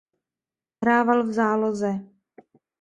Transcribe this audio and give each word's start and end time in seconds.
Hrával 0.83 1.23
v 1.29 1.31
záloze. 1.33 1.91